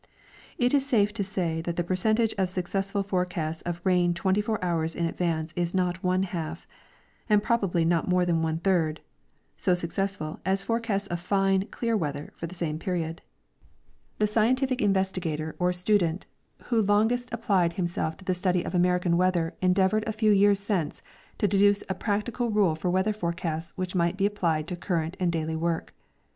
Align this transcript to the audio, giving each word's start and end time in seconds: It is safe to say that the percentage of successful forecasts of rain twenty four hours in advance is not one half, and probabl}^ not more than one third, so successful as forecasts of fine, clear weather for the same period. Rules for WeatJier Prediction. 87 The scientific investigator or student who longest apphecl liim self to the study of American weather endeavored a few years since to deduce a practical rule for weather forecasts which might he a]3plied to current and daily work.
It 0.57 0.73
is 0.73 0.83
safe 0.83 1.13
to 1.13 1.23
say 1.23 1.61
that 1.61 1.75
the 1.75 1.83
percentage 1.83 2.33
of 2.35 2.49
successful 2.49 3.03
forecasts 3.03 3.61
of 3.67 3.79
rain 3.83 4.15
twenty 4.15 4.41
four 4.41 4.57
hours 4.65 4.95
in 4.95 5.05
advance 5.05 5.53
is 5.55 5.75
not 5.75 6.03
one 6.03 6.23
half, 6.23 6.65
and 7.29 7.43
probabl}^ 7.43 7.85
not 7.85 8.07
more 8.09 8.25
than 8.25 8.41
one 8.41 8.57
third, 8.57 9.01
so 9.57 9.75
successful 9.75 10.39
as 10.43 10.63
forecasts 10.63 11.05
of 11.09 11.19
fine, 11.19 11.67
clear 11.67 11.95
weather 11.95 12.33
for 12.35 12.47
the 12.47 12.55
same 12.55 12.79
period. 12.79 13.21
Rules 13.21 13.21
for 13.21 13.21
WeatJier 13.21 13.97
Prediction. 13.99 14.15
87 14.15 14.15
The 14.17 14.33
scientific 14.65 14.81
investigator 14.81 15.55
or 15.59 15.71
student 15.71 16.25
who 16.63 16.81
longest 16.81 17.29
apphecl 17.29 17.71
liim 17.71 17.87
self 17.87 18.17
to 18.17 18.25
the 18.25 18.33
study 18.33 18.63
of 18.65 18.73
American 18.73 19.17
weather 19.17 19.53
endeavored 19.61 20.03
a 20.07 20.11
few 20.13 20.31
years 20.31 20.57
since 20.57 21.03
to 21.37 21.47
deduce 21.47 21.83
a 21.87 21.93
practical 21.93 22.49
rule 22.49 22.73
for 22.73 22.89
weather 22.89 23.13
forecasts 23.13 23.77
which 23.77 23.93
might 23.93 24.19
he 24.19 24.27
a]3plied 24.27 24.65
to 24.65 24.75
current 24.75 25.15
and 25.19 25.31
daily 25.31 25.55
work. 25.55 25.93